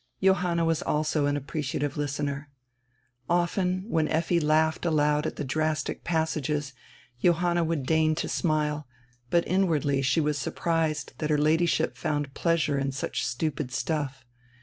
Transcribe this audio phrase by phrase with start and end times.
[0.19, 2.49] Johanna was also an apprecia tive listener.
[3.29, 6.73] Often, when Effi laughed aloud at die drastic passages,
[7.21, 8.87] Johanna would deign to smile,
[9.29, 14.25] but inwardly she was sur prised that her Ladyship found pleasure in such stupid stuff.